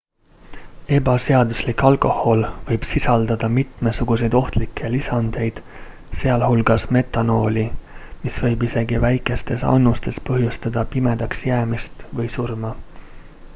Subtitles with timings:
[0.97, 5.61] ebaseaduslik alkohol võib sisaldada mitmesuguseid ohtlikke lisandeid
[6.21, 7.65] sealhulgas metanooli
[8.23, 12.73] mis võib isegi väikestes annustes põhjustada pimedaks jäämist või surma